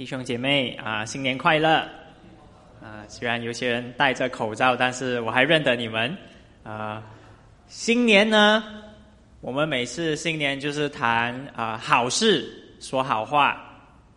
[0.00, 1.76] 弟兄姐妹啊，新年快乐！
[2.80, 6.16] 啊，虽然有些人戴着口罩，但是我还认得你们。
[6.62, 7.02] 啊，
[7.66, 8.64] 新年呢，
[9.42, 12.50] 我们每次新年就是谈啊好事，
[12.80, 13.48] 说好话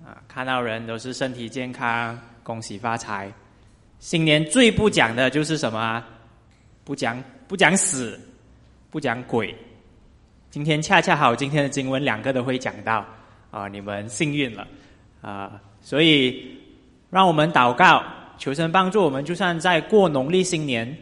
[0.06, 3.30] 啊，看到人都是身体健康，恭喜发财。
[4.00, 6.02] 新年最不讲的就是什么？
[6.86, 8.18] 不讲不讲死，
[8.90, 9.54] 不讲鬼。
[10.50, 13.06] 今天恰恰好，今天的经文两个都会讲到
[13.52, 14.66] 啊，你们幸运了
[15.22, 16.58] 啊，所以
[17.10, 18.04] 让我们祷告，
[18.38, 20.98] 求神帮助我们，就算在过农历新年，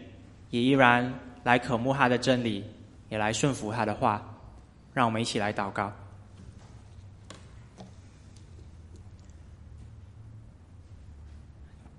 [0.49, 2.63] 也依然来渴慕他的真理，
[3.09, 4.21] 也来顺服他的话。
[4.93, 5.93] 让我们一起来祷告，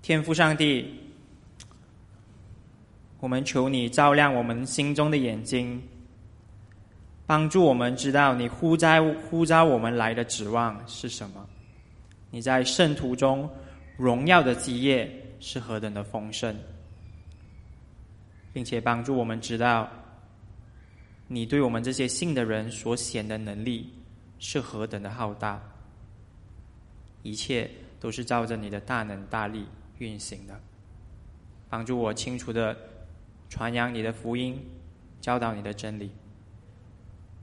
[0.03, 0.93] 天父上帝，
[3.19, 5.81] 我们求你照亮我们心中的眼睛。
[7.25, 11.47] 帮助我们知道你呼召呼召我们来的指望是什么？
[12.33, 13.47] 你在圣徒中
[13.95, 15.07] 荣耀的基业
[15.39, 16.55] 是何等的丰盛，
[18.51, 19.87] 并且帮助我们知道
[21.27, 23.93] 你对我们这些信的人所显的能力
[24.39, 25.61] 是何等的浩大。
[27.21, 29.67] 一切都是照着你的大能大力
[29.99, 30.59] 运行的。
[31.69, 32.75] 帮助我清楚的
[33.47, 34.59] 传扬你的福音，
[35.21, 36.09] 教导你的真理。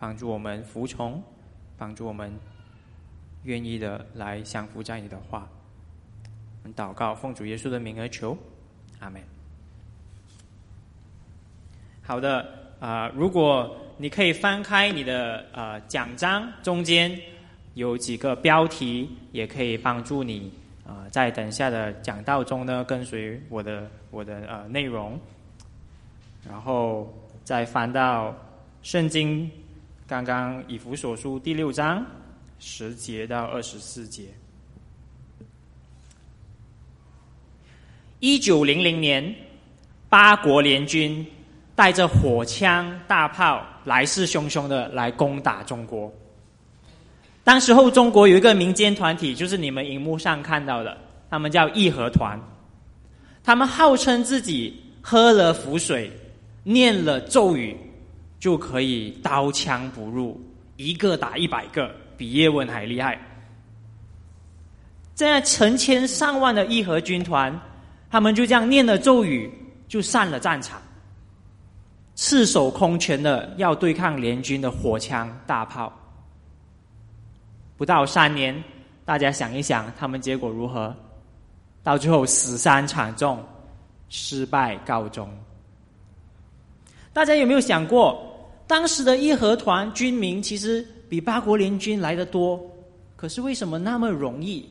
[0.00, 1.22] 帮助我们服从，
[1.78, 2.32] 帮助我们
[3.44, 5.48] 愿意的来降服在你的话。
[6.62, 8.36] 我们祷告，奉主耶稣的名而求，
[8.98, 9.20] 阿门。
[12.02, 12.46] 好的，
[12.80, 17.18] 啊，如果你可以翻开你的呃讲章，中间
[17.74, 20.52] 有几个标题，也可以帮助你
[20.86, 25.18] 啊，在等下的讲道中呢，跟随我的我的呃内容，
[26.46, 28.34] 然后再翻到
[28.82, 29.50] 圣经。
[30.06, 32.04] 刚刚以弗所书第六章
[32.60, 34.24] 十节到二十四节，
[38.18, 39.34] 一九零零年，
[40.10, 41.26] 八国联军
[41.74, 46.12] 带着火枪大炮，来势汹汹的来攻打中国。
[47.42, 50.96] 当时候，中国有一个民间团体，就是你们荧幕上看到的，
[51.30, 52.38] 他们叫义和团。
[53.42, 56.12] 他们号称自己喝了符水，
[56.62, 57.76] 念了咒语。
[58.38, 60.40] 就可以刀枪不入，
[60.86, 63.20] 一个打一百个，比叶问还厉害。
[65.14, 67.60] 这样成千上万的义和军团，
[68.10, 69.52] 他们就这样念了咒语，
[69.86, 70.80] 就上了战场，
[72.16, 75.92] 赤手空拳的要对抗联军的火枪大炮。
[77.76, 78.64] 不到三年，
[79.04, 80.94] 大家想一想，他们结果如何？
[81.82, 83.42] 到最后死伤惨重，
[84.08, 85.28] 失败告终。
[87.12, 88.26] 大家有没有想过？
[88.70, 92.64] 当时的义和团军民其实比八国联军来的多，
[93.16, 94.64] 可是为什么那么容易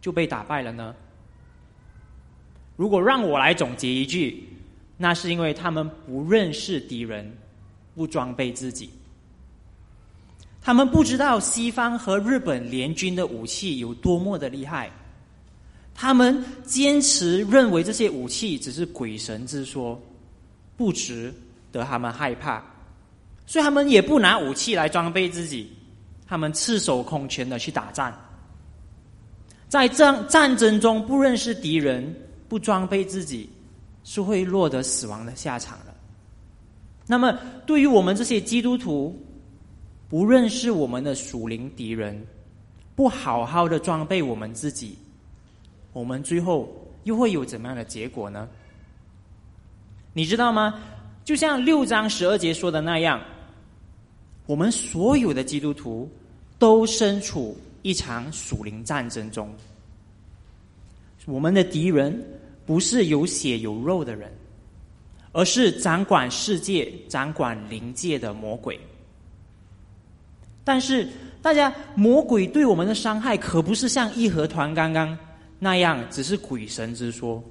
[0.00, 0.94] 就被打败了呢？
[2.74, 4.48] 如果让我来总结一句，
[4.96, 7.30] 那是因为他们不认识敌人，
[7.94, 8.88] 不装备自己，
[10.62, 14.90] 他们不知道西方和日本联军的武器有多么的厉害，
[15.94, 20.00] 他们坚持认为这些武器只是鬼神之说，
[20.78, 21.30] 不值
[21.70, 22.64] 得他们害怕。
[23.48, 25.72] 所以他们也不拿武器来装备自己，
[26.26, 28.12] 他们赤手空拳的去打仗，
[29.70, 32.14] 在战战争中不认识敌人、
[32.46, 33.48] 不装备自己，
[34.04, 35.94] 是会落得死亡的下场的。
[37.06, 39.18] 那么，对于我们这些基督徒，
[40.10, 42.22] 不认识我们的属灵敌人，
[42.94, 44.98] 不好好的装备我们自己，
[45.94, 46.68] 我们最后
[47.04, 48.46] 又会有怎么样的结果呢？
[50.12, 50.74] 你知道吗？
[51.24, 53.18] 就像六章十二节说的那样。
[54.48, 56.10] 我们所有的基督徒
[56.58, 59.54] 都身处一场属灵战争中。
[61.26, 62.18] 我们的敌人
[62.64, 64.32] 不是有血有肉的人，
[65.32, 68.80] 而是掌管世界、掌管灵界的魔鬼。
[70.64, 71.06] 但是，
[71.42, 75.16] 大家，魔鬼对我们的伤害可不是像义和团刚刚
[75.58, 77.44] 那样，只是鬼神之说。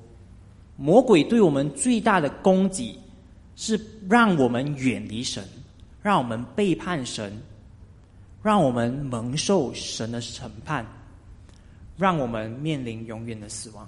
[0.75, 2.97] 魔鬼对我们最大的攻击，
[3.55, 3.79] 是
[4.09, 5.43] 让我们远离神。
[6.07, 7.33] 让我们背叛神，
[8.41, 10.85] 让我们蒙受神的审判，
[11.97, 13.85] 让我们面临永远的死亡。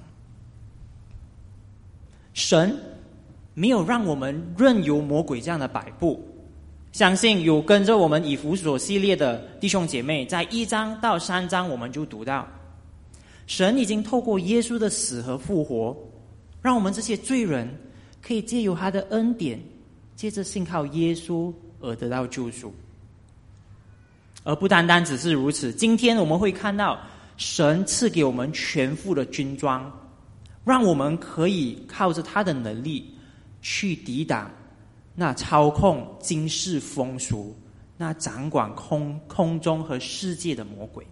[2.34, 2.78] 神
[3.54, 6.22] 没有让我们任由魔鬼这样的摆布。
[6.92, 12.46] 相信有跟着我们以弗所系列的弟兄姐妹，在一章到三章，我们就读到，
[13.48, 15.96] 神已经透过耶稣的死和复活，
[16.62, 17.74] 让我们这些罪人
[18.22, 19.58] 可以借由他的恩典，
[20.18, 21.54] 借着信靠耶稣。
[21.82, 22.74] 而得到救赎，
[24.44, 25.74] 而不单单只是如此。
[25.74, 27.00] 今天我们会看到，
[27.38, 29.92] 神赐给我们全副的军装，
[30.66, 33.14] 让我们可以靠着他的能力
[33.62, 34.52] 去抵挡
[35.16, 37.56] 那操控今世风俗、
[37.98, 41.06] 那掌管空空中和世界的魔鬼。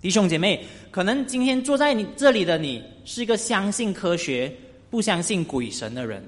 [0.00, 4.52] 弟兄姐妹，可能今天坐在你这里的你是一个相信科学、
[4.90, 6.24] 不相信鬼神的人。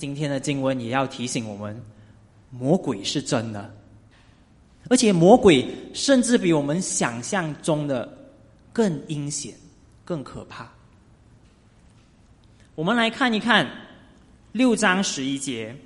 [0.00, 1.78] 今天的经文也要提醒我们，
[2.48, 3.70] 魔鬼是真的。
[4.88, 5.62] 而且魔鬼
[5.92, 8.10] 甚至比我们想象中的
[8.72, 9.54] 更阴险、
[10.02, 10.66] 更可怕。
[12.74, 13.70] 我们来看一看
[14.52, 15.76] 六章十一节，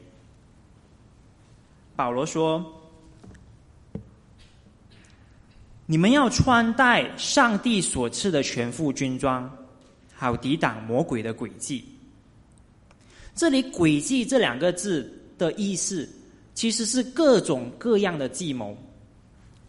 [1.97, 2.65] 保罗说
[5.87, 9.51] ：“你们要穿戴上帝所赐的全副军装，
[10.15, 11.85] 好抵挡魔鬼的诡计。”
[13.35, 16.09] 这里“诡计”这两个字的意思，
[16.55, 18.77] 其实是各种各样的计谋。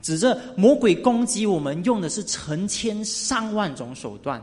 [0.01, 4.39] 指着魔鬼攻击我们，用的是成千上万种手段。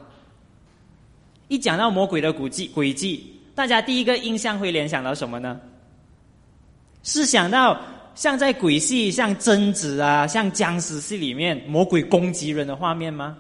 [1.46, 5.60] 一讲到魔鬼的诡计，诡计，大家第一个印象会联想到什么呢？
[7.04, 7.80] 是想到
[8.16, 13.36] 像在鬼戏、像贞子啊、像僵尸戏里面魔鬼攻击人的画面吗？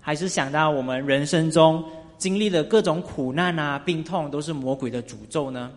[0.00, 1.82] 还是想到我们人生中
[2.22, 5.72] 经历的各种苦难啊、病痛，都是魔鬼的诅咒呢？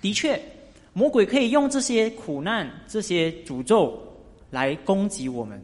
[0.00, 0.40] 的确。
[0.96, 4.00] 魔鬼可以用这些苦难、这些诅咒
[4.50, 5.60] 来攻击我们，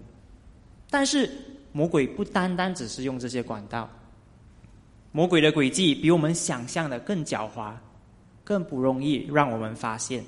[0.91, 1.31] 但是
[1.71, 3.89] 魔鬼不单单只是用这些管道，
[5.13, 7.73] 魔鬼的诡计比我们想象的更狡猾，
[8.43, 10.25] 更不容易让我们发现。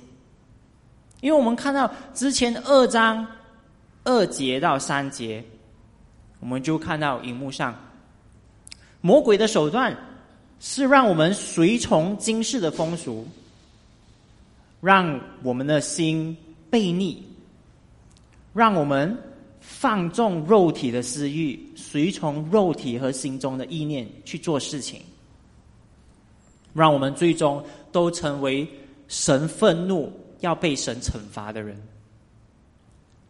[1.20, 3.26] 因为我们看到之前二章
[4.05, 5.44] 二节到三节，
[6.38, 7.75] 我们就看到荧幕上，
[9.02, 9.94] 魔鬼的手段
[10.58, 13.28] 是让我们随从今世的风俗。
[14.81, 16.37] 让我们的心
[16.69, 17.22] 悖逆，
[18.52, 19.16] 让我们
[19.60, 25.00] 放纵肉体的私欲，随从肉体和心中的意念去做事情，
[26.75, 28.66] 让我们最终都成为
[29.06, 31.81] 神愤怒要被神惩罚的人。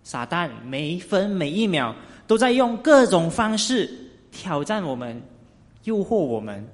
[0.05, 1.95] 撒旦每一分每一秒
[2.27, 3.91] 都在用各种方式
[4.31, 5.21] 挑战我们，
[5.85, 6.67] 诱惑我们，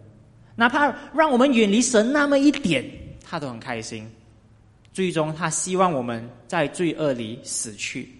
[0.56, 2.84] 哪怕让我们远离神那么一点，
[3.24, 4.10] 他都很开心。
[4.92, 8.10] 最终，他希望我们在罪恶里死去。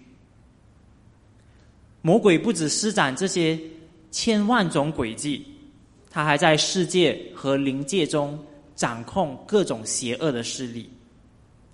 [2.01, 3.59] 魔鬼不止施展这些
[4.11, 5.45] 千万种诡计，
[6.09, 8.39] 他还在世界和灵界中
[8.75, 10.89] 掌控各种邪恶的势力。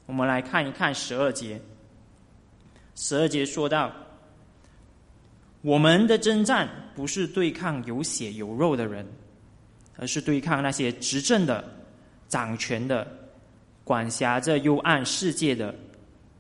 [0.08, 1.62] 我们来看一看十二节。
[2.96, 3.92] 十二节说到
[5.62, 9.06] ：“我们的征战不是对抗有血有肉的人，
[9.98, 11.64] 而是对抗那些执政的、
[12.28, 13.06] 掌权的。”
[13.86, 15.72] 管辖着幽暗世界的，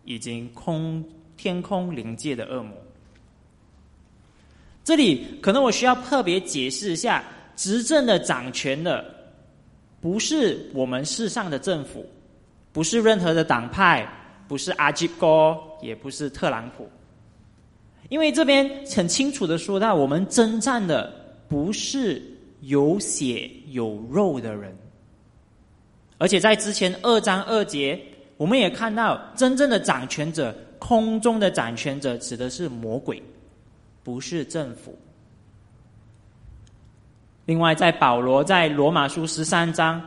[0.04, 1.07] 已经空
[1.38, 2.75] 天空灵界的恶魔。
[4.84, 7.24] 这里可能我需要特别解释一下，
[7.56, 9.06] 执政的掌权的，
[10.02, 12.04] 不是我们世上的政府，
[12.74, 14.12] 不是任何的党派，
[14.48, 16.90] 不是阿吉哥，也不是特朗普，
[18.10, 21.13] 因为这边很清楚的说到，我们征战的
[21.48, 22.22] 不是
[22.62, 24.75] 有血有肉的人。
[26.18, 28.00] 而且在之前二章二节，
[28.38, 33.22] 我们也看到真正的掌权者，空中的掌权者指的是魔鬼，
[34.04, 34.98] 不是政府。
[37.45, 40.02] 另外，在保罗在罗马书十三章，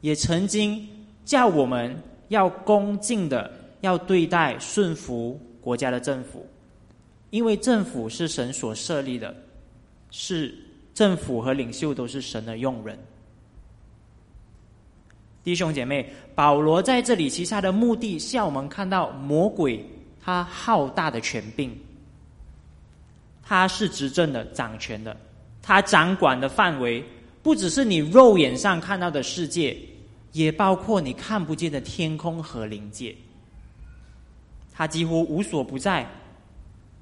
[0.00, 0.86] 也曾经
[1.24, 1.94] 叫我们
[2.28, 6.46] 要恭敬的要对待顺服国家的政府，
[7.36, 9.36] 因为政府是神所设立的，
[10.10, 10.54] 是
[10.94, 12.98] 政府和领袖都是神的用人。
[15.44, 19.84] 弟兄姐妹，保罗在这里其下的目的，是要我们看到魔鬼
[20.18, 21.70] 他浩大的权柄，
[23.42, 25.14] 他是执政的、掌权的，
[25.60, 27.04] 他掌管的范围
[27.42, 29.76] 不只是你肉眼上看到的世界，
[30.32, 33.14] 也包括你看不见的天空和灵界，
[34.72, 36.10] 他几乎无所不在。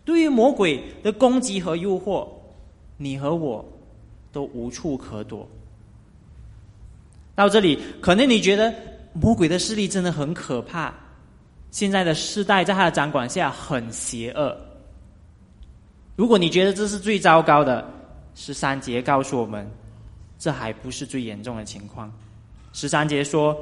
[0.04, 2.28] 对于魔鬼的攻击和诱惑，
[2.96, 3.64] 你和我
[4.32, 5.48] 都无处可躲。
[7.34, 8.72] 到这里，可能你觉得
[9.12, 10.94] 魔鬼的势力真的很可怕。
[11.70, 14.56] 现在的世代在他的掌管下很邪恶。
[16.14, 17.84] 如果你觉得这是最糟糕的，
[18.36, 19.68] 十三节告诉我们，
[20.38, 22.12] 这还不是最严重的情况。
[22.72, 23.58] 十三节说，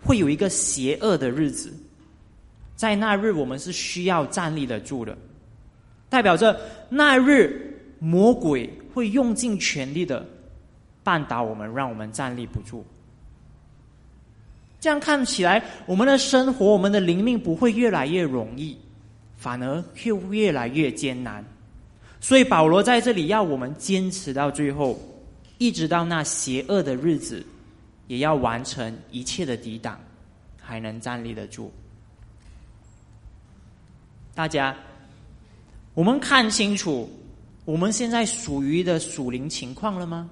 [0.00, 1.72] 会有一个邪恶的日子，
[2.76, 5.18] 在那日我们是需要站立得住的，
[6.08, 6.58] 代表着
[6.88, 10.24] 那日魔鬼会用尽全力的
[11.04, 12.84] 绊倒我们，让我们站立不住。
[14.78, 18.76] 这样看起来，我们的生活、我们的灵命不会越来越容易，
[19.36, 21.44] 反而会越来越艰难。
[22.20, 24.98] 所以保罗在这里要我们坚持到最后，
[25.58, 27.44] 一直到那邪恶的日子，
[28.06, 29.98] 也要完成一切的抵挡，
[30.60, 31.72] 还能站立得住。
[34.34, 34.76] 大家，
[35.96, 37.08] 我们看清楚
[37.64, 40.28] 我们现在属于的属灵情况了吗？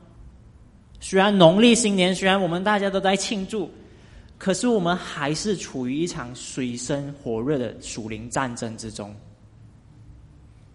[1.00, 3.71] 虽然农历新年，虽然我们大家都在庆祝，
[4.37, 9.16] 可是我们还是处于一场水深火热的属灵战争之中。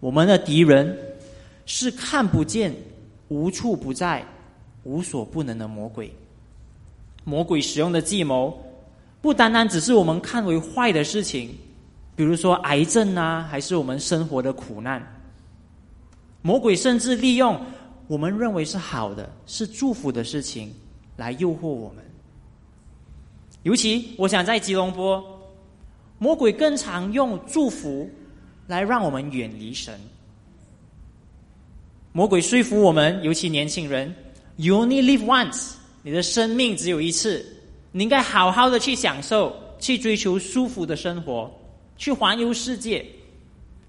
[0.00, 0.98] 我们的敌人
[1.66, 2.74] 是看不见、
[3.28, 4.26] 无处不在、
[4.82, 6.12] 无所不能的魔鬼。
[7.22, 8.60] 魔鬼使用的计谋，
[9.22, 11.54] 不单单只是我们看为坏的事情，
[12.14, 15.00] 比如说癌症啊，还是我们生活的苦难。
[16.42, 17.60] 魔鬼甚至利用。
[18.06, 20.74] 我们认为是好的、是祝福的事情，
[21.16, 22.04] 来诱惑我们。
[23.62, 25.24] 尤其，我想在吉隆坡，
[26.18, 28.10] 魔鬼更常用祝福
[28.66, 29.94] 来让我们远离神。
[32.10, 34.12] 魔鬼说服我们，尤其年轻人
[34.56, 37.46] ，“You only live once”，你的生命只有一次，
[37.92, 41.48] 你应该好好的去享受，去追求舒服的生活，
[42.00, 43.04] 去环游世界。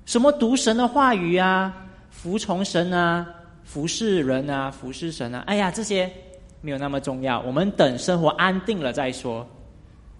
[0.05, 1.73] 什么读神的话语啊，
[2.09, 3.25] 服从神啊。
[3.63, 6.11] 服侍人啊，服侍神啊，哎呀，这些
[6.59, 7.39] 没有那么重要。
[7.41, 9.47] 我们等生活安定了再说。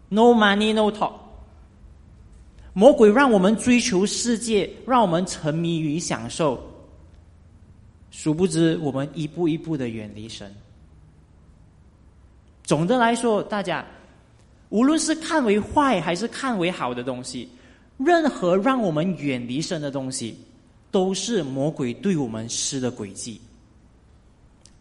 [0.08, 1.12] No money, no talk。
[2.72, 6.64] 魔鬼让我们追求世界，让我们沉迷于享受，
[8.10, 10.50] 殊不知我们一步一步的远离神。
[12.64, 13.86] 总的来说，大家
[14.70, 17.50] 无论是看为坏还是看为好的东西，
[18.06, 20.38] 任何让我们远离神的东西。
[20.92, 23.40] 都是魔鬼对我们施的诡计。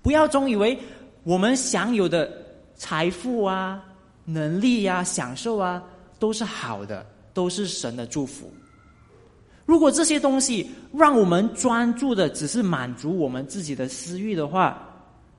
[0.02, 0.76] 不要总以为
[1.22, 2.28] 我们享有的
[2.74, 3.80] 财富啊、
[4.24, 5.80] 能力呀、享受啊，
[6.18, 8.52] 都是好的，都是神的祝福。
[9.64, 14.84] 如果这些东西让我们专注的只是满足我们自己的私欲的话，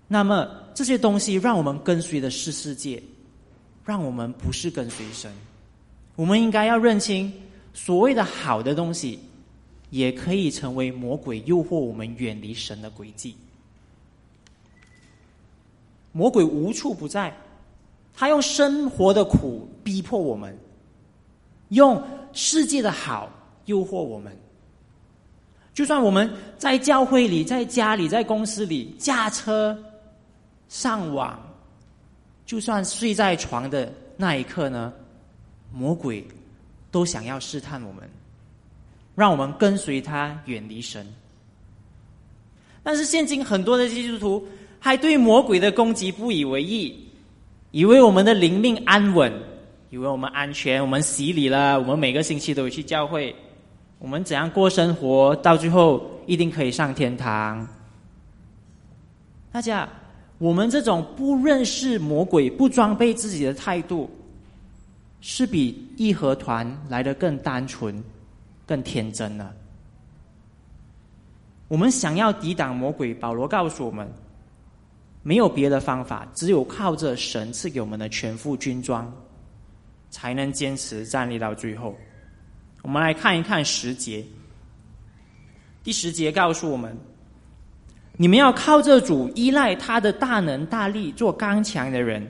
[0.08, 3.04] 那么这些东西让我们跟随的是世界，
[3.84, 5.30] 让我们不是跟随神。
[6.16, 7.30] 我们应该要认清
[7.74, 9.20] 所谓的好的东西。
[9.92, 13.36] 也可以成为魔鬼诱惑我们远离神的轨迹。
[16.14, 17.36] 魔鬼无处不在，
[18.14, 20.58] 他用生活的苦逼迫我们，
[21.72, 22.02] 用
[22.32, 23.30] 世界的好
[23.66, 24.34] 诱惑我们。
[25.74, 29.78] 就算我们在教会里、在家里、在公司里驾车、
[30.70, 31.38] 上网，
[32.46, 34.94] 就算睡在床的那一刻呢，
[35.74, 36.26] 魔鬼
[36.92, 38.08] 都想要试探我们。
[39.14, 41.06] 让我们跟随他远离神，
[42.82, 44.48] 但是现今很多的基督徒
[44.80, 46.98] 还对魔鬼的攻击不以为意，
[47.72, 49.32] 以为我们的灵命安稳，
[49.90, 53.36] 以为我们安全，我们洗礼了，我们每个星期都有去教会，
[54.00, 57.68] 我们怎样过生活，到最后一定可以上天堂。
[59.52, 59.88] 大家，
[60.38, 64.10] 我们这种不认识魔鬼、不装备自己的态度，
[65.22, 68.04] 是比义和团来的更单纯。
[68.64, 69.54] 更天真了。
[71.68, 74.10] 我们想要抵挡魔鬼，保罗告诉我们，
[75.24, 79.14] 没有别的方法，只有靠着神赐给我们的全副军装，
[80.10, 81.94] 才能坚持站立到最后。
[82.82, 84.24] 我们来看一看十节，
[85.84, 86.98] 第十节告诉我们：
[88.16, 92.26] 你们要靠着主，依赖他的大能大力，做刚强的人，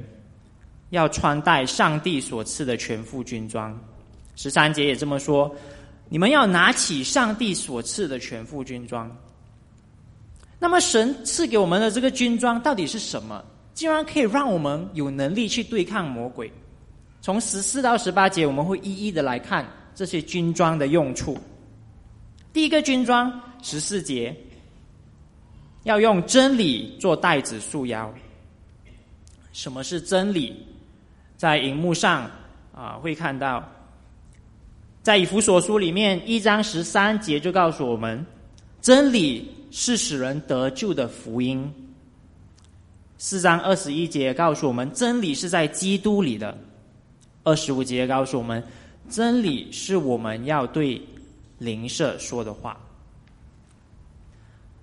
[0.92, 3.78] 要穿戴上帝所赐的全副军装。
[4.38, 5.54] 十三节也这么说。
[6.08, 9.10] 你们要拿起上帝所赐的全副军装。
[10.60, 13.42] 那么，神赐给我们的这个军装到底是什么？
[13.74, 16.52] 竟然可以让我们有能力去对抗魔鬼？
[17.22, 21.38] 从十四到十八节，我们会一一的来看这些军装的用处。
[22.52, 24.36] 第一个军装，十四节，
[25.84, 28.14] 要用真理做带子束腰。
[29.54, 30.66] 什么是真理？
[31.42, 32.30] 在荧幕上
[32.72, 33.68] 啊，会看到。
[35.02, 38.24] 在以弗所书里面一章十三节就告诉我们，
[38.80, 41.68] 真理是使人得救的福音。
[43.18, 46.56] 四章二十一节告诉我们，真理是在基督里的。
[47.44, 48.64] 二十五节告诉我们，
[49.10, 51.02] 真理是我们要对
[51.58, 52.78] 灵舍说的话。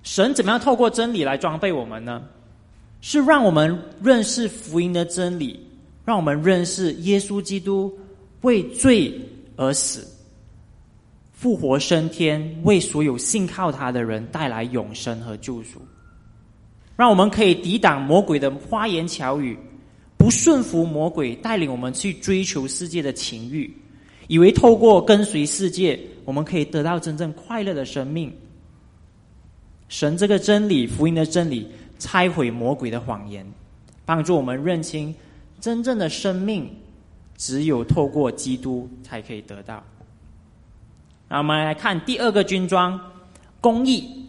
[0.03, 2.21] 神怎么样透过真理来装备我们呢？
[3.01, 5.68] 是让我们认识福音的真理，
[6.09, 7.93] 让我们认识耶稣基督
[8.41, 9.13] 为罪。
[9.61, 10.07] 而死，
[11.33, 15.83] 复活升天，为所有信靠他的人带来永生和救赎，
[16.97, 19.59] 让我们可以抵挡魔鬼的花言巧语，
[20.17, 23.69] 不顺服魔鬼带领我们去追求世界的情欲，
[24.29, 28.33] 以为透过跟随世界我们可以得到真正快乐的生命。
[29.89, 31.67] 神这个真理，福音的真理，
[31.99, 33.45] 拆毁魔鬼的谎言，
[34.07, 35.13] 帮助我们认清
[35.61, 36.69] 真正的生命，
[37.37, 39.83] 只有透过基督才可以得到。
[41.29, 42.99] 那我们来看第二个军装，
[43.61, 44.25] 公义。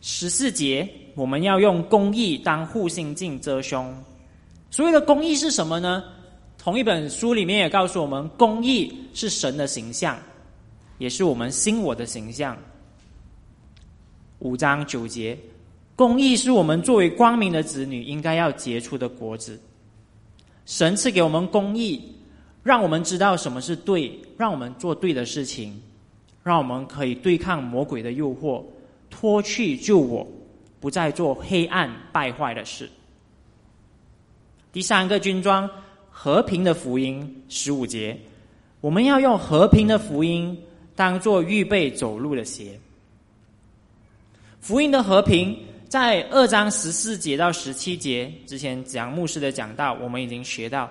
[0.00, 3.92] 十四节，我们要用公义当护心镜遮胸。
[4.70, 6.04] 所谓的公义是什么呢？
[6.56, 10.18] 同一本书里面也告诉我们，公义是神的形象，
[10.98, 12.56] 也是我们心我的形象。
[14.40, 15.36] 五章九节，
[15.98, 19.60] 公义是我们作为光明的子女应该要结出的果子。
[20.64, 22.00] 神赐给我们公义，
[22.62, 25.82] 让我们知道什么是对，让我们做对的事情，
[26.44, 28.62] 让我们可以对抗魔鬼的诱惑，
[29.10, 30.24] 脱去救我，
[30.78, 32.88] 不再做黑暗败坏的事。
[34.72, 35.68] 第三个军装，
[36.12, 38.16] 和平的福音，十五节，
[38.80, 40.56] 我们要用和平的福音
[40.94, 42.78] 当做预备走路的鞋。
[44.60, 45.56] 福音的和平，
[45.88, 50.90] 在二章十四节到十七节之前讲牧师的讲道，我们已经学到，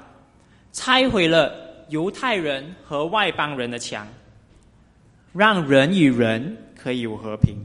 [0.73, 1.53] 拆毁了
[1.89, 4.07] 犹太人和外邦人的墙，
[5.33, 7.55] 让人与人可以有和平。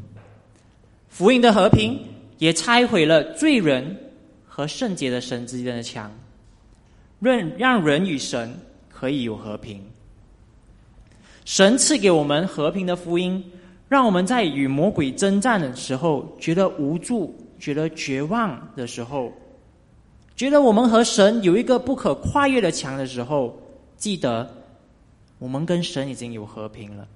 [1.09, 1.99] 福音的和平
[2.37, 3.99] 也拆毁了罪人
[4.47, 6.13] 和圣洁的神之间的墙，
[7.19, 8.55] 让让人与神
[8.91, 9.83] 可以有和平。
[11.47, 13.43] 神赐给我们和平的福音。
[13.93, 19.31] 让我们在与魔鬼征战的时候，觉得无助、觉得绝望的时候，
[20.35, 23.55] 觉得我们和神有一个不可跨越的墙的时候，
[23.99, 24.51] 记得
[25.39, 27.07] 我们跟神已经有和平了，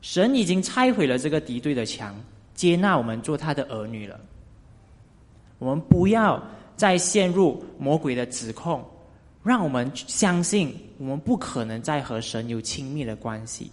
[0.00, 2.14] 神已经拆毁了这个敌对的墙，
[2.54, 4.20] 接纳我们做他的儿女了。
[5.58, 6.40] 我们不要
[6.76, 8.80] 再陷入魔鬼的指控，
[9.42, 13.72] 让我们相信我们不可能再和神有亲密的关系。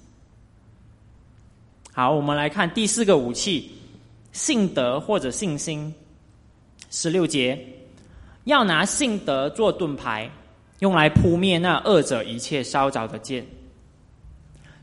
[1.95, 3.69] 好，我们来看第四个武器，
[4.31, 5.93] 信德或者信心。
[6.89, 7.55] 十六节，
[8.45, 10.27] 要拿信德做盾牌，
[10.79, 13.45] 用来扑灭那恶者一切烧着的剑。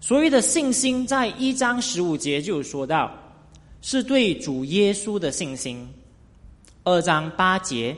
[0.00, 3.12] 所谓的信心，在一章十五节就有说到，
[3.82, 5.85] 是对主耶稣的信心。
[6.85, 7.96] 二章八节，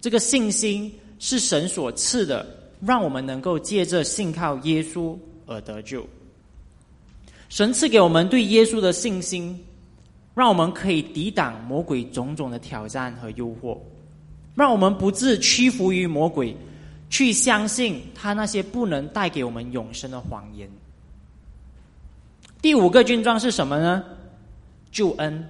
[0.00, 2.46] 这个信心是神所赐的，
[2.80, 6.06] 让我们能够借着信靠耶稣而得救。
[7.48, 9.58] 神赐给我们对耶稣的信心，
[10.34, 13.78] 让我们可以抵挡魔鬼种种的挑战和诱惑，
[14.54, 16.54] 让我们不致屈服于魔鬼，
[17.08, 20.68] 去相信他那些不能带给我们永生的谎言。
[22.60, 24.04] 第五个军装是什么呢？
[24.90, 25.48] 救恩。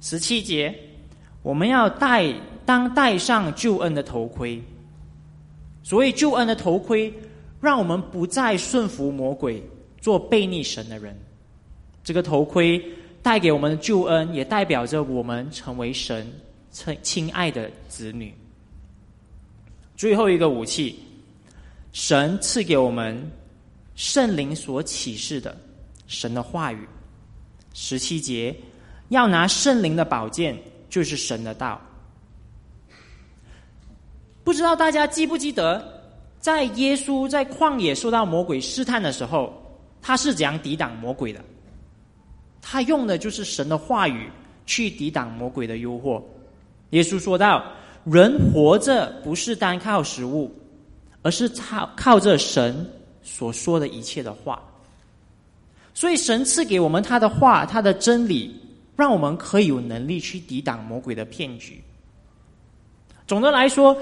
[0.00, 0.74] 十七节，
[1.42, 2.34] 我们要戴
[2.66, 4.60] 当戴上救恩的头盔。
[5.84, 7.12] 所谓救恩的头盔，
[7.60, 9.62] 让我们不再顺服魔鬼。
[10.02, 11.16] 做背逆神的人，
[12.02, 12.84] 这个头盔
[13.22, 16.28] 带给我们的救恩，也代表着我们成为神
[16.72, 18.34] 亲亲爱的子女。
[19.96, 20.98] 最后一个武器，
[21.92, 23.30] 神赐给我们
[23.94, 25.56] 圣灵所启示的
[26.08, 26.88] 神的话语。
[27.72, 28.52] 十七节
[29.10, 30.58] 要拿圣灵的宝剑，
[30.90, 31.80] 就是神的道。
[34.42, 36.02] 不知道大家记不记得，
[36.40, 39.61] 在耶稣在旷野受到魔鬼试探的时候。
[40.02, 41.40] 他是怎样抵挡魔鬼的？
[42.60, 44.28] 他用的就是神的话语
[44.66, 46.22] 去抵挡魔鬼的诱惑。
[46.90, 47.64] 耶稣说道
[48.04, 50.52] ：“人活着不是单靠食物，
[51.22, 52.86] 而是靠靠着神
[53.22, 54.62] 所说的一切的话。
[55.94, 58.54] 所以，神赐给我们他的话，他的真理，
[58.96, 61.82] 让我们可以有能力去抵挡魔鬼的骗局。
[63.26, 63.96] 总的来说。”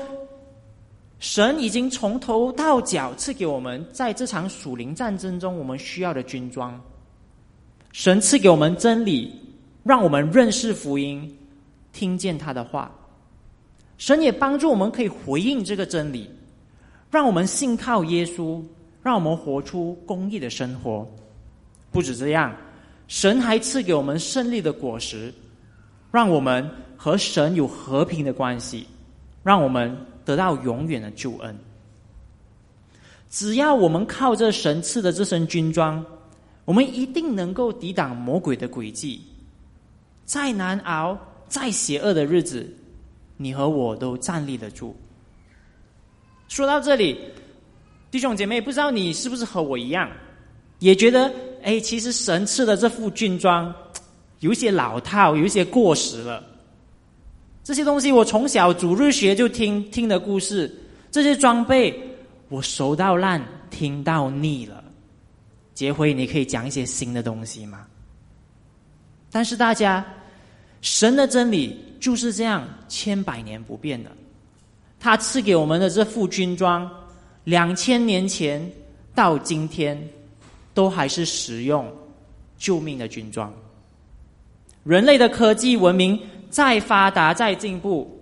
[1.21, 6.81] 神已经从头到脚赐给我们，在这场属灵战争中我们需要的军装。
[7.93, 9.31] 神赐给我们真理，
[9.85, 11.39] 让我们认识福音，
[11.93, 12.91] 听见他的话。
[13.99, 16.31] 神也帮助我们可以回应这个真理，
[17.11, 18.65] 让我们信靠耶稣，
[19.03, 21.07] 让我们活出公义的生活。
[21.93, 22.57] 不止这样，
[23.09, 25.31] 神还赐给我们胜利的果实，
[26.11, 28.87] 让我们和神有和平的关系，
[29.43, 29.95] 让我们。
[30.25, 31.59] 得到永远的救恩。
[33.29, 36.05] 只要我们靠着神赐的这身军装，
[36.65, 39.21] 我们一定能够抵挡魔鬼的诡计。
[40.25, 42.69] 再难熬、再邪恶的日子，
[43.37, 44.95] 你和我都站立得住。
[46.49, 47.21] 说到这里，
[48.11, 50.11] 弟兄姐妹，不知道你是不是和我一样，
[50.81, 53.73] 也觉得哎，其实神赐的这副军装
[54.41, 56.45] 有些老套，有些过时了。
[57.63, 60.75] 这些东西我从小主日学就听听的故事，
[61.11, 61.95] 这些装备
[62.49, 64.83] 我熟到烂，听到腻了。
[65.75, 67.87] 结婚你可以讲一些新的东西吗。
[69.31, 70.05] 但是大家，
[70.83, 74.11] 神的真理就是这样千百年不变的。
[74.99, 76.91] 他赐给我们的这副军装，
[77.45, 78.71] 两千年前
[79.15, 80.03] 到今天，
[80.75, 81.91] 都还是使用
[82.59, 83.53] 救命的军装。
[84.83, 88.21] 人类的科技文明再发达再进步，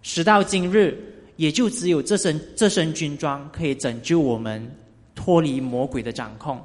[0.00, 0.96] 时到今日，
[1.36, 4.66] 也就只有这身这身军装可以拯救我们
[5.14, 6.58] 脱离魔鬼的掌控。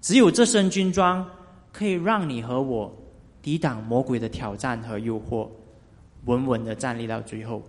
[0.00, 1.26] 只有这身军装
[1.72, 2.94] 可以让你和我
[3.42, 5.48] 抵挡魔鬼的挑战和诱惑，
[6.26, 7.62] 稳稳的站立到最后。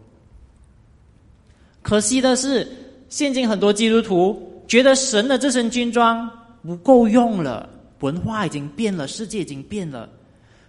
[1.82, 2.68] 可惜的是，
[3.08, 6.30] 现今很多基督徒觉得神的这身军装
[6.62, 7.68] 不够用了。
[8.02, 10.10] 文化已经变了，世界已经变了。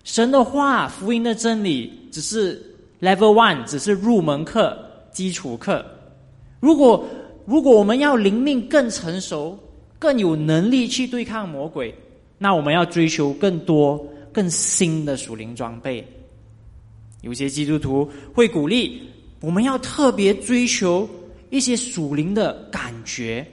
[0.05, 2.61] 神的话、福音的真理只是
[3.01, 4.79] level one，只是入门课、
[5.13, 5.85] 基础课。
[6.59, 7.07] 如果
[7.47, 9.59] 如果我们要灵命更成熟、
[9.99, 11.95] 更有能力去对抗魔鬼，
[12.39, 16.07] 那我们要追求更多、更新的属灵装备。
[17.23, 19.03] 有些基督徒会鼓励
[19.41, 21.09] 我们要特别追求
[21.51, 23.47] 一些属灵的感觉。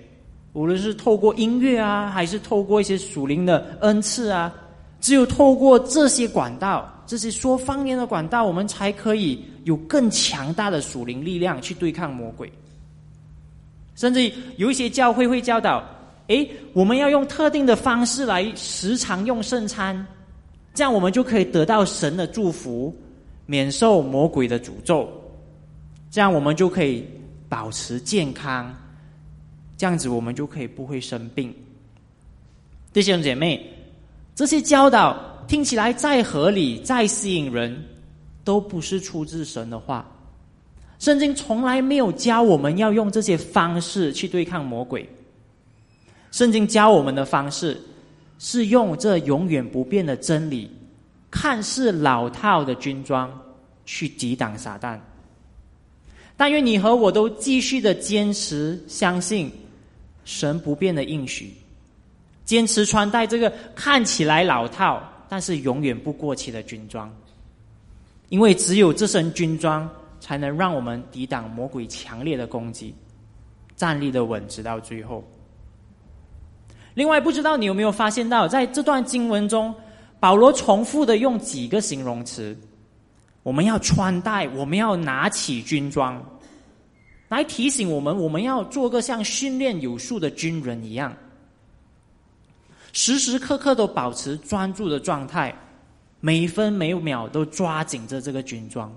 [0.54, 4.54] 无论是透过音乐啊，还是透过一些属灵的恩赐啊，
[5.00, 12.52] 只有透过这些管道，这些说方言的管道，我们才可以有更强大的属灵力量去对抗魔鬼。
[13.96, 15.84] 甚至有一些教会会教导：，
[16.28, 20.06] 诶，我们要用特定的方式来时常用圣餐，
[20.74, 22.96] 这样我们就可以得到神的祝福，
[23.46, 25.10] 免受魔鬼的诅咒，
[26.12, 27.04] 这样我们就可以
[27.48, 28.76] 保持健康。
[29.78, 31.54] 这样子，我们就可以不会生病。
[32.94, 33.64] 弟兄姐妹，
[34.38, 37.84] 这些教导听起来再合理、再吸引人，
[38.44, 40.08] 都不是出自神的话。
[41.00, 45.10] 圣经从来没有教我们要用这些方式去对抗魔鬼。
[46.30, 47.82] 圣经教我们的方式
[48.38, 50.70] 是用这永远不变的真理，
[51.32, 53.42] 看似老套的军装
[53.88, 55.00] 去抵挡撒旦。
[56.36, 59.52] 但愿你和我都继续的坚持相信。
[60.26, 61.54] 神不变的应许，
[62.48, 67.14] 坚持穿戴这个看起来老套，但是永远不过期的军装，
[68.30, 69.88] 因为只有这身军装，
[70.22, 72.96] 才能让我们抵挡魔鬼强烈的攻击，
[73.76, 75.22] 站立的稳，直到最后。
[76.94, 79.76] 另外，不知道你有没有发现到，在这段经文中，
[80.18, 82.58] 保罗重复的用几个形容词：
[83.44, 86.24] 我们要穿戴，我们要拿起军装。
[87.28, 91.14] 来提醒我们，我们要做个像训练有素的军人一样，
[93.00, 95.56] 时时刻刻都保持专注的状态，
[96.20, 98.92] 每分每秒都抓紧着这个军装。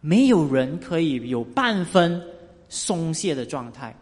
[0.00, 2.22] 没有人可以有半分
[2.68, 3.92] 松懈的状态。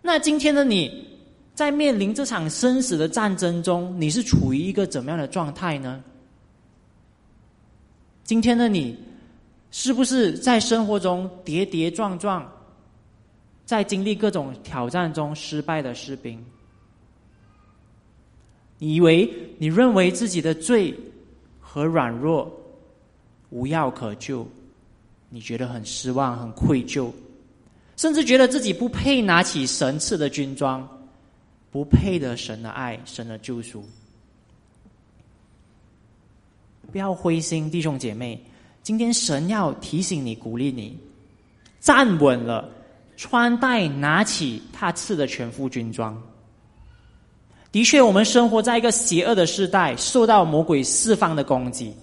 [0.00, 1.08] 那今天的你
[1.56, 6.00] 在面临这场生死的战争中，你是处于一个怎么样的状态呢？
[8.22, 8.96] 今天的你。
[9.70, 12.50] 是不是在生活中跌跌撞撞，
[13.66, 16.42] 在经历各种挑战中失败的士兵？
[18.78, 20.94] 你以为你认为自己的罪
[21.60, 22.50] 和软弱
[23.50, 24.46] 无药可救，
[25.28, 27.10] 你觉得很失望、很愧疚，
[27.96, 30.88] 甚至觉得自己不配拿起神赐的军装，
[31.70, 33.84] 不配得神的爱、神的救赎。
[36.92, 38.40] 不要灰心，弟兄姐妹。
[38.82, 40.98] 今天神要提醒你、鼓励你，
[41.78, 42.70] 站稳了，
[43.18, 46.18] 穿戴、拿起他赐的全副军装。
[47.70, 51.94] 的确，我们生活在一个邪恶的时代，受到魔鬼四方的攻击，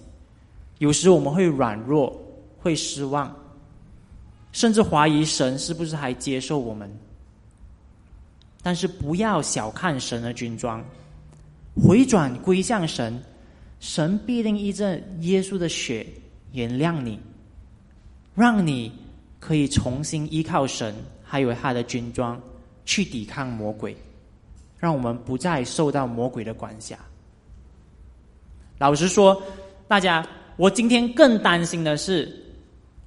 [0.78, 2.16] 有时我们会软弱，
[2.58, 3.34] 会失望，
[4.52, 6.90] 甚至怀疑神是不是还接受我们。
[8.62, 10.84] 但是不要小看神的军装，
[11.74, 13.20] 回转归向神，
[13.80, 16.06] 神必定依着耶稣的血。
[16.52, 17.18] 原谅你，
[18.34, 18.90] 让你
[19.38, 22.40] 可以重新依靠神，还有他的军装
[22.86, 23.94] 去抵抗魔鬼，
[24.78, 26.96] 让我们不再受到魔鬼的管辖。
[28.78, 29.42] 老实说，
[29.88, 32.30] 大家，我今天更担心的是，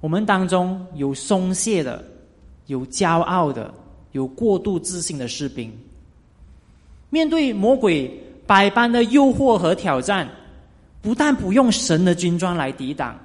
[0.00, 2.04] 我们当中有松懈的，
[2.66, 3.72] 有骄傲的，
[4.12, 5.72] 有过度自信的士兵，
[7.08, 8.10] 面对魔鬼
[8.46, 10.28] 百般的诱惑和挑战，
[11.00, 13.16] 不但不用神的军装来抵挡。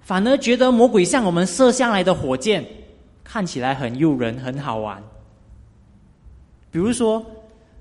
[0.00, 2.64] 反而觉得魔鬼向我们射向来的火箭
[3.22, 5.02] 看起来很诱人、很好玩。
[6.70, 7.24] 比如说，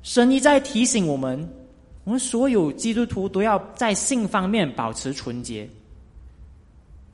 [0.02, 1.48] 神一再提醒我们，
[2.04, 5.70] 我们所有基督徒都要在性方面保持纯洁。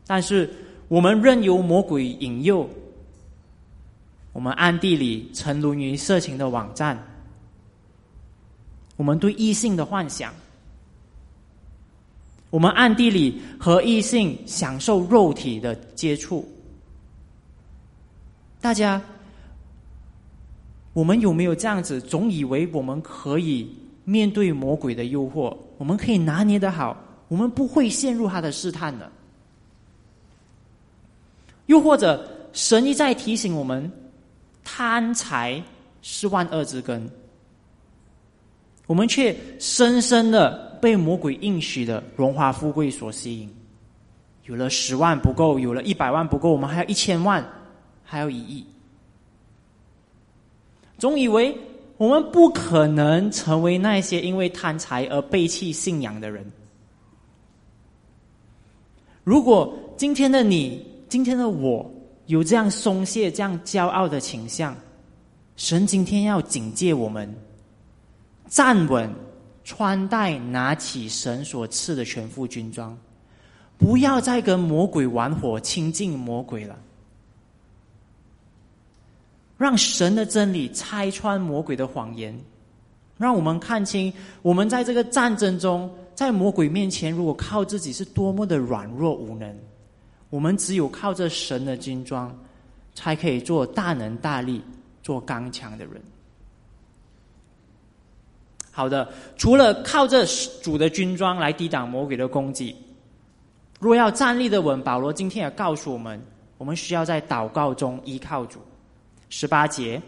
[0.08, 0.54] 但是，
[0.88, 2.70] 我们任由魔鬼引诱，
[4.34, 7.02] 我们暗地里沉沦于色情的网站，
[8.96, 10.32] 我们对异性的幻想，
[12.52, 16.48] 我们暗地里和异性享受肉体的接触。
[18.62, 19.02] 大家，
[20.96, 22.00] 我们有没有这样子？
[22.00, 23.70] 总以为我们可以
[24.06, 26.96] 面对魔鬼的诱惑，我们可以拿捏的好，
[27.28, 29.12] 我们不会陷入他的试探的。
[31.66, 33.92] 又或者，神一再提醒我们，
[34.64, 35.62] 贪财
[36.02, 37.10] 是万恶之根，
[38.88, 43.54] 我们却深深的被魔鬼应许的荣华富贵所吸引。
[44.46, 47.46] 有了十万不够，有了一百万不够，我们还要一千万。
[48.08, 48.64] 还有一亿，
[50.98, 51.58] 总以为
[51.98, 56.46] 我们不可能成为那些因为贪财而背弃信仰的人。
[59.24, 61.90] 如果今天的你、今天的我
[62.28, 64.76] 有这样松懈、这样骄傲的倾向，
[65.56, 67.34] 神今天要警戒我们：
[68.48, 69.10] 站稳、
[69.64, 72.98] 穿戴、拿起神所赐的全副军装，
[73.78, 76.78] 不要再跟魔鬼玩火、亲近魔鬼了。
[79.58, 82.38] 让神的真理拆穿魔鬼的谎言，
[83.18, 89.58] 让我们看清我们在这个战争中，在魔鬼面前，如果靠自己是多么的软弱无能。
[90.30, 92.38] 我们只有靠着神的军装，
[92.94, 94.62] 才可以做大能大力、
[95.02, 96.02] 做刚强的人。
[98.72, 100.26] 好的，除了靠着
[100.62, 102.76] 主的军装来抵挡魔鬼的攻击，
[103.80, 106.22] 若要站立的稳，保罗今天也告诉我们，
[106.58, 108.60] 我们需要在祷告中依靠主。
[109.38, 110.02] 十八节，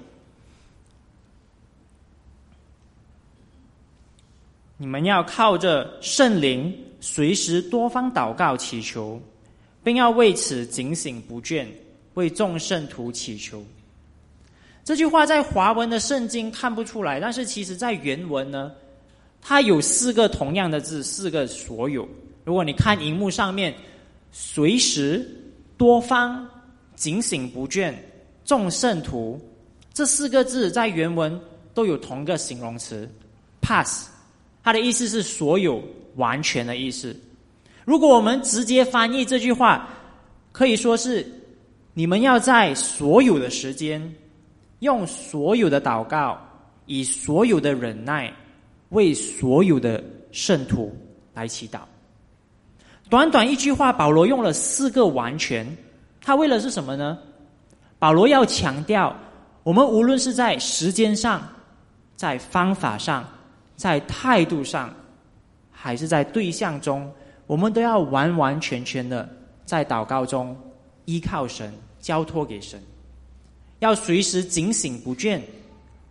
[4.77, 9.21] 你们要靠着圣灵，随时多方祷告祈求，
[9.83, 11.67] 并要为此警醒不倦，
[12.13, 13.61] 为众圣徒祈求。
[14.85, 18.71] 这句话在华文的圣经看不出来，但是其实在原文呢，
[19.41, 22.07] 它有四个同样的字，四个所有。
[22.45, 23.75] 如果你看荧幕上面，
[24.31, 25.29] 随时
[25.77, 26.49] 多方
[26.95, 27.93] 警醒不倦。
[28.47, 29.38] 众圣徒
[29.93, 31.38] 这四个字在原文
[31.73, 33.07] 都有同个形容词
[33.62, 34.07] ，pass，
[34.63, 35.83] 它的意思是所有、
[36.15, 37.13] 完全的意思。
[37.83, 39.89] 如果我们直接翻译这句话，
[40.53, 41.29] 可以说是
[41.93, 44.15] 你们要在所有的时间，
[44.79, 46.39] 用所有的祷告，
[46.86, 48.33] 以所有的忍耐，
[48.89, 50.95] 为所有的圣徒
[51.33, 51.79] 来祈祷。
[53.10, 55.67] 短短一句话，保罗用了四个完全，
[56.21, 57.19] 他为了是什么呢？
[57.99, 59.15] 保罗要强调，
[59.63, 61.41] 我们无论是在时间上、
[62.15, 63.27] 在方法上、
[63.75, 64.93] 在态度上，
[65.71, 67.12] 还是在对象中，
[67.47, 69.27] 我们都要完完全全的
[69.65, 70.55] 在祷告中
[71.05, 72.79] 依靠神，交托给神，
[73.79, 75.41] 要随时警醒不倦，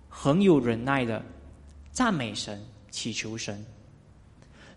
[0.08, 1.22] 很有忍耐的
[1.92, 3.64] 赞美神、祈求神，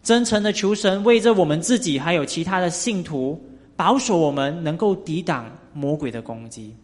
[0.04, 3.44] 真诚的求神为着我们自己还有其他的信徒
[3.76, 6.76] 保守我们，能够抵挡魔鬼的攻击。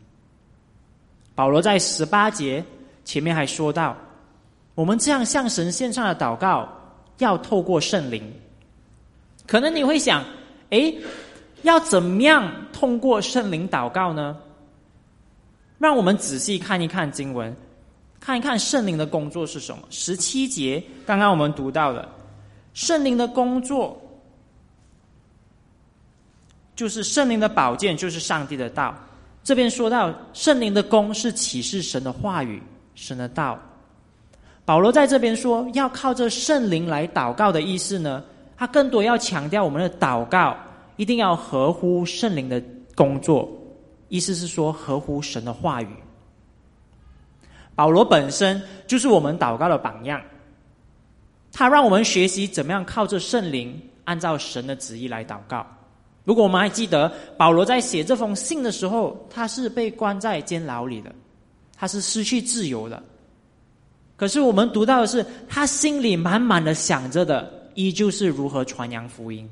[1.35, 2.63] 保罗在十八节
[3.03, 3.95] 前面还说到，
[4.73, 6.67] 我们这样向神献上的祷告，
[7.17, 8.23] 要透过圣灵。
[9.45, 10.23] 可能你会想，
[10.69, 10.91] 哎，
[11.63, 14.37] 要怎么样通过圣灵祷告呢？
[15.77, 17.55] 让我们仔细看一看经文，
[18.19, 19.83] 看一看圣灵的工作是什么。
[19.89, 22.07] 十七节刚刚我们读到的，
[22.73, 24.01] 圣灵的工作，
[26.77, 28.95] 就是圣灵的宝剑，就是上帝的道。
[29.45, 32.61] 这边说到圣灵的功是启示神的话语、
[32.95, 33.59] 神的道。
[34.65, 38.23] 保罗在这边说要靠着圣灵来祷告的意思呢，
[38.57, 40.57] 他更多要强调我们的祷告
[40.95, 42.59] 一定要合乎圣灵的
[42.95, 43.47] 工作，
[44.09, 45.89] 意思是说合乎神的话语。
[47.75, 50.19] 保罗本身就是我们祷告的榜样，
[51.51, 55.63] 他让我们学习怎么样靠着圣灵按照神的旨意来祷告。
[56.25, 61.13] 如果我们还记得保罗在写这封信的时候，他是被关在监牢里的，
[61.77, 63.01] 他是失去自由的。
[64.17, 69.47] 可是我们读到的是，他心里满满的想着的，依旧是如何传扬福音。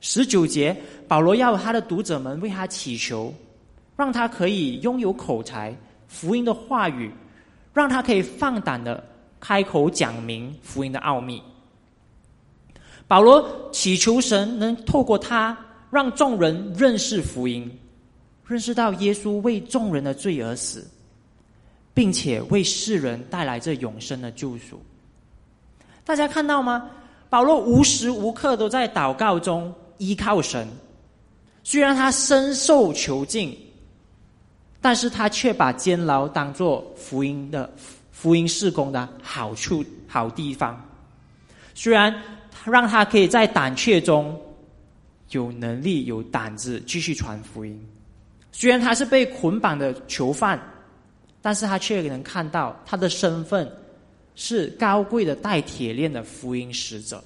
[0.00, 0.76] 十九节，
[1.08, 3.34] 保罗要他的读者们为他祈求，
[3.96, 5.74] 让他可以拥有口才、
[6.06, 7.10] 福音的话语，
[7.74, 9.02] 让他可以放胆的
[9.40, 11.42] 开口讲明福音的奥秘。
[13.08, 15.56] 保罗祈求神能透过他，
[15.90, 17.68] 让众人认识福音，
[18.46, 20.86] 认识到耶稣为众人的罪而死，
[21.94, 24.80] 并且为世人带来这永生的救赎。
[26.04, 26.90] 大家看到吗？
[27.30, 30.66] 保罗无时无刻都在祷告中依靠神，
[31.64, 33.54] 虽然他深受囚禁，
[34.80, 37.70] 但是他却把监牢当做福音的
[38.12, 40.78] 福音事工的好处好地方。
[41.74, 42.14] 虽然
[42.64, 44.38] 让他可以在胆怯中
[45.30, 47.80] 有能力、有胆子继续传福音，
[48.52, 50.60] 虽然他是被捆绑的囚犯，
[51.40, 53.70] 但是他却能看到他的身份
[54.34, 57.22] 是高贵的带铁链的福音使者。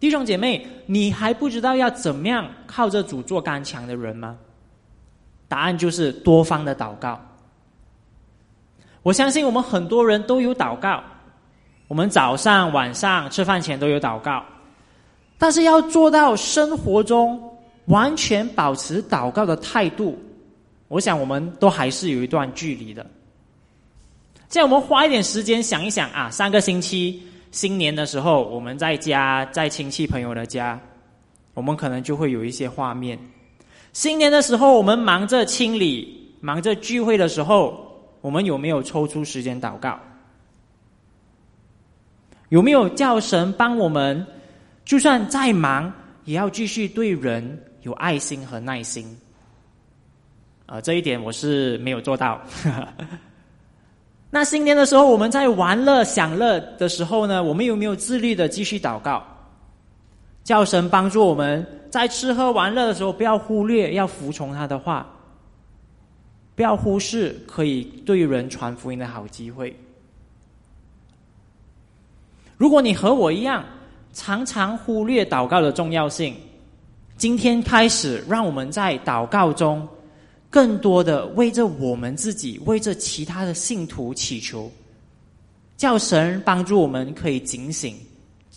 [0.00, 4.38] 弟兄姐妹，你还不知道要怎么样靠着主做刚强的人吗？
[5.48, 7.20] 答案就是多方的祷告。
[9.02, 11.02] 我相信我们很多人都有祷告，
[11.88, 14.44] 我们早上、晚上吃饭前都有祷告，
[15.38, 17.42] 但是要做到生活中
[17.86, 20.18] 完全保持祷告的态度，
[20.88, 23.04] 我想我们都还是有一段距离的。
[24.50, 27.22] 现在我们花一点时间想一想啊，上个星期。
[27.50, 30.78] 新年的时候，我们在家，在亲戚朋友的家，
[31.54, 33.18] 我们可能就会有一些画面。
[33.94, 39.98] 新年的时候，我们忙着清理、忙着聚会的时候，我们有没有抽出时间祷告？
[42.48, 44.26] 有没有叫神帮我们？
[44.84, 45.92] 就算再忙，
[46.24, 49.04] 也要继续对人有爱心和耐心。
[50.64, 52.40] 啊，这一点我是没有做到。
[54.30, 59.22] 那新年的时候，我们在玩乐享乐的时候呢，我们有没有自律的继续祷告，
[60.42, 65.06] 叫神帮助我们在吃喝玩乐的时候，不要忽略要服从他的话，
[66.54, 69.74] 不要忽视可以对人传福音的好机会。
[72.58, 73.64] 如果你和我一样，
[74.12, 76.34] 常常忽略祷告的重要性，
[77.16, 79.88] 今天开始，让我们在祷告中。
[80.50, 84.72] 更多的为着我们自己，为着其他的信徒祈求，
[85.76, 87.94] 叫神帮助我们可以警醒，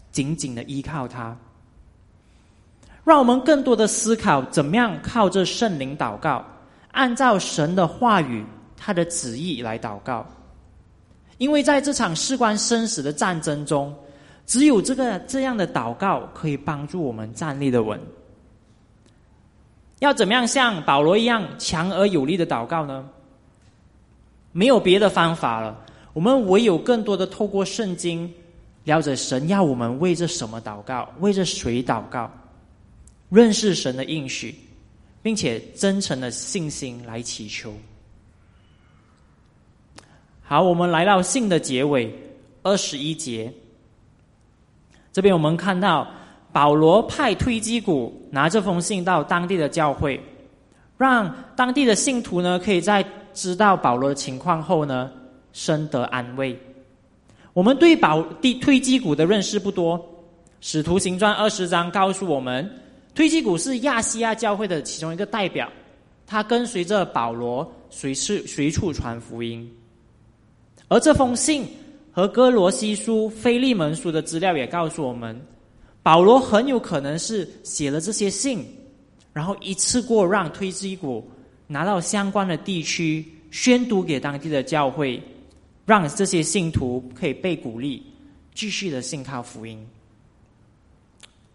[0.10, 1.38] 紧紧的依靠他，
[3.04, 6.46] 让我们更多的思考怎么样靠着圣灵祷告，
[6.92, 8.44] 按照神的话语、
[8.78, 10.26] 他的旨意来祷告，
[11.42, 13.92] 因为在这场事关生死的战争中，
[14.46, 18.00] 只有这个这样的祷告可以帮助我们站立的稳。
[19.98, 23.10] 要怎么样像保罗一样强而有力的祷告呢？
[24.52, 28.32] 没有别的方法了，我们唯有更多的透过圣经，
[28.84, 32.32] 了解神要我们为着什么祷告，为着谁祷告，
[33.32, 34.54] 认识神的应许，
[35.24, 37.74] 并且真诚的信心来祈求。
[40.52, 42.14] 好，我们来到信的结尾
[42.62, 43.50] 二十一节，
[45.14, 46.06] 这边我们看到。
[46.52, 50.20] 保罗派推基古拿这封信到当地的教会，
[50.98, 53.02] 让当地的信徒呢，可以在
[53.34, 55.10] 知道保罗的情况后呢，
[55.54, 56.60] 深得安慰。
[57.54, 59.98] 我们对保地推基古的认识不多，
[60.60, 62.70] 《使徒行传》二十章告诉我们，
[63.16, 65.72] 推基古是亚细亚教会的其中一个代表，
[66.28, 69.74] 他跟随着保罗随时随处传福音。
[70.92, 71.66] 而这封信
[72.12, 75.40] 和哥罗西书、菲利门书的资料也告诉我们。
[76.04, 78.66] 保罗很有可能是写了这些信，
[79.32, 81.26] 然后一次过让推基古
[81.66, 85.22] 拿到相关的地区宣读给当地的教会，
[85.86, 88.04] 让这些信徒可以被鼓励，
[88.54, 89.88] 继续的信靠福音。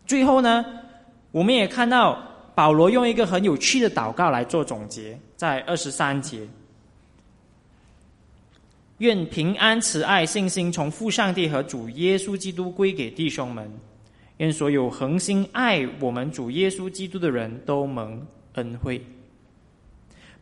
[0.06, 0.64] 最后呢，
[1.30, 6.48] 我们也看到保罗用一个很有趣的祷告来做总结，在二十三节：
[8.98, 13.70] 愿平安、慈爱、信心从父上帝和主耶稣基督归给弟兄们。
[14.38, 19.02] 愿所有恒心爱我们主耶稣基督的人都蒙恩惠。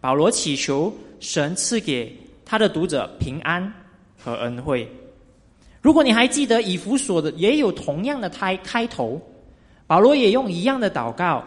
[0.00, 2.12] 保罗祈求神赐给
[2.44, 3.72] 他的读者平安
[4.18, 4.88] 和恩惠。
[5.80, 9.20] 如果你还记得以弗所的也有同样的开开头，
[9.86, 11.44] 保罗也用一样的祷告：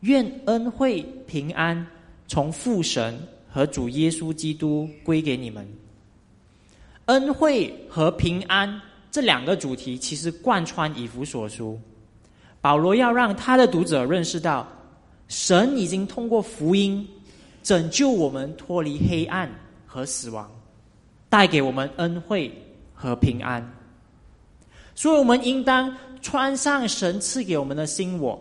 [0.00, 1.86] 愿恩惠平安
[2.26, 5.66] 从父神和主耶稣基督归给你们。
[7.06, 8.80] 恩惠和平安。
[9.10, 11.76] 这两个主题其实贯穿以弗所书，
[12.60, 14.64] 保罗要让他的读者认识到，
[15.26, 17.04] 神已经通过福音
[17.60, 19.50] 拯救我们脱离黑暗
[19.84, 20.48] 和死亡，
[21.28, 22.52] 带给我们恩惠
[22.94, 23.68] 和平安。
[24.94, 28.40] 所以，我们应当穿上神赐给我们的新我，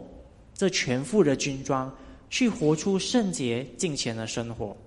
[0.53, 1.91] 这全副的军装，
[2.29, 4.77] 去活出圣洁敬虔的生活。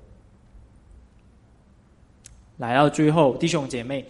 [2.62, 4.06] 来到最后，弟兄姐妹。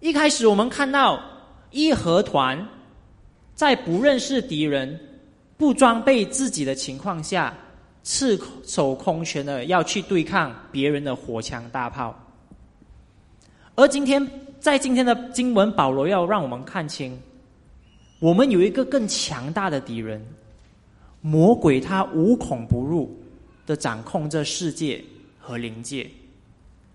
[0.00, 1.20] 一开始我们看到
[1.70, 2.66] 义和团
[3.54, 4.98] 在不认识敌人、
[5.58, 7.52] 不装备自己的情况下，
[8.02, 12.18] 赤手空拳的要去对抗别人的火枪大炮。
[13.74, 14.26] 而今天
[14.58, 17.20] 在今天的经文，保罗要让我们看清，
[18.20, 20.26] 我们有一个更强大的敌人——
[21.20, 23.14] 魔鬼，他无孔不入
[23.66, 25.04] 的掌控着世界
[25.38, 26.10] 和灵界，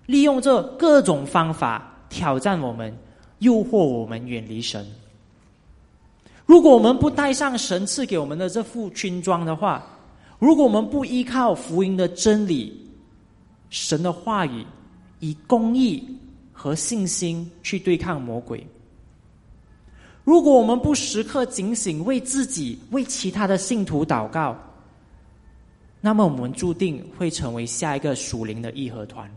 [0.05, 2.95] 利用这各种方法挑战我们，
[3.39, 4.85] 诱惑我们远离神。
[6.45, 9.83] 如果我们不带上神赐给我们的这副军装的话，
[10.37, 12.87] 如果我们不依靠福音的真理、
[13.69, 14.63] 神的话语，
[15.19, 16.07] 以公义
[16.53, 18.65] 和信心去对抗魔鬼。
[20.23, 24.55] 如果我们不时刻警醒，为自己、为其他的信徒祷告，
[26.01, 29.29] 那么我们注定会成为下一个属灵的义和团。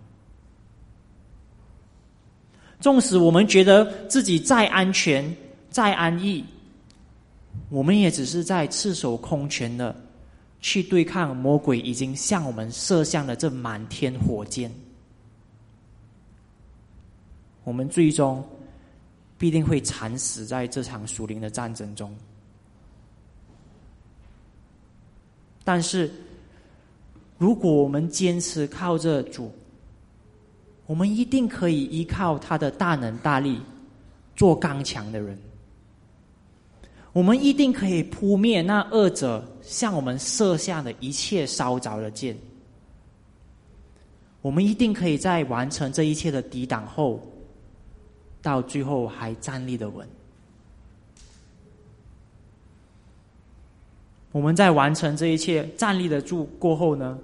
[2.80, 5.36] 纵使我们觉得自己再安全、
[5.70, 6.44] 再安逸，
[7.70, 9.94] 我们也只是在赤手空拳的
[10.60, 14.72] 去对抗魔鬼已经向我们射向了这满天火箭。
[17.64, 18.44] 我们最终。
[19.40, 22.12] 必定会惨死在这场属灵的战争中。
[25.62, 26.10] 但是，
[27.38, 29.54] 如果我们坚持靠着主，
[30.88, 33.60] 我们一定可以依靠他的大能大力，
[34.34, 35.38] 做刚强的人。
[37.12, 42.36] 我们一定可以扑灭那恶者向我们射下的一切烧着的箭。
[44.40, 47.22] 我们一定可以在完成这一切的抵挡后。
[48.40, 50.08] 到最后还站立的稳。
[54.30, 57.18] 我们在完成这一切站立得住过后呢，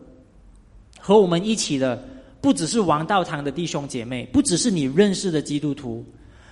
[0.99, 2.05] 和我们一起的
[2.45, 6.05] 不只是王道堂的弟兄姐妹，不只是你认识的基督徒，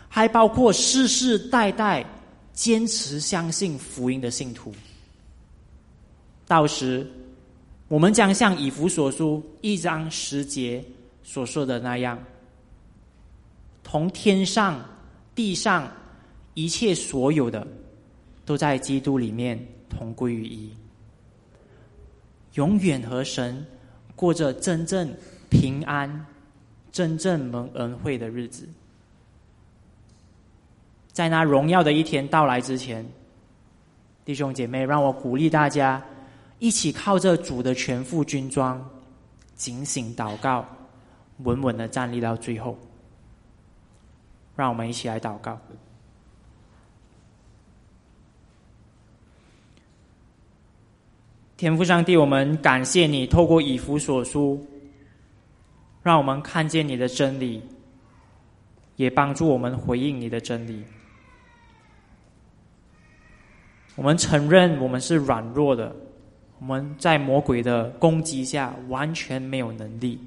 [0.09, 2.03] 还包括世世代代
[2.55, 4.73] 坚持相信福音的信徒。
[6.47, 7.07] 到时，
[7.89, 10.83] 我们将像以弗所书一章十节
[11.23, 12.19] 所说的那样。
[13.85, 14.83] 同天上、
[15.35, 15.93] 地上
[16.55, 17.69] 一切所有的，
[18.47, 20.71] 都在基督里面同归于一，
[22.55, 23.63] 永远和神
[24.17, 25.15] 过着真正
[25.53, 26.27] 平安、
[26.91, 28.67] 真正蒙恩惠的日子。
[31.13, 33.07] 在那荣耀的一天到来之前，
[34.25, 36.03] 弟兄姐妹，让我鼓励大家
[36.59, 38.83] 一起靠着主的全副军装，
[39.55, 40.67] 警醒祷告，
[41.41, 42.79] 稳稳的站立到最后。
[44.57, 45.59] 让我们一起来祷告。
[51.59, 54.67] 天父上帝，我们感谢你透过以弗所书，
[56.03, 57.63] 让我们看见你的真理，
[58.97, 60.83] 也帮助我们回应你的真理。
[63.95, 65.95] 我们承认我们是软弱的，
[66.59, 70.19] 我们在魔鬼的攻击下完全没有能力。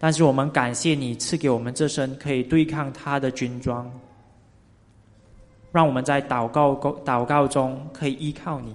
[0.00, 3.90] 但是我们感谢你赐给我们这身可以对抗他的军装，
[5.72, 6.74] 让我们在祷告
[7.04, 8.74] 祷告中可以依靠你。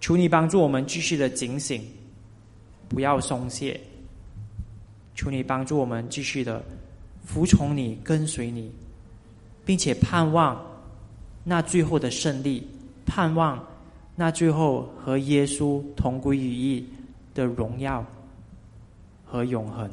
[0.00, 1.88] 求你帮助我们继续的警醒，
[2.92, 3.80] 不要松懈。
[5.14, 6.62] 求你帮助我们继续的
[7.24, 8.70] 服从你、跟随你，
[9.64, 10.64] 并且盼望
[11.44, 12.66] 那最后的胜利，
[13.04, 13.64] 盼望
[14.14, 16.86] 那最后和耶稣同归于一
[17.34, 18.04] 的荣耀。
[19.24, 19.90] 和永恒，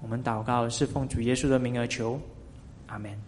[0.00, 2.16] 我们祷告是奉主耶稣的名而求，
[2.86, 3.27] 阿门。